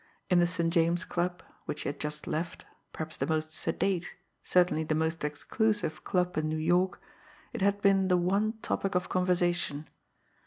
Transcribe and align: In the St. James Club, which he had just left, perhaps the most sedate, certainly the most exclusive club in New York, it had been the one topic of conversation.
In 0.31 0.39
the 0.39 0.47
St. 0.47 0.73
James 0.73 1.05
Club, 1.05 1.43
which 1.65 1.81
he 1.81 1.89
had 1.89 1.99
just 1.99 2.25
left, 2.25 2.65
perhaps 2.91 3.17
the 3.17 3.27
most 3.27 3.53
sedate, 3.53 4.15
certainly 4.41 4.83
the 4.83 4.95
most 4.95 5.23
exclusive 5.23 6.03
club 6.03 6.35
in 6.39 6.49
New 6.49 6.55
York, 6.57 6.99
it 7.53 7.61
had 7.61 7.81
been 7.83 8.07
the 8.07 8.17
one 8.17 8.53
topic 8.63 8.95
of 8.95 9.09
conversation. 9.09 9.87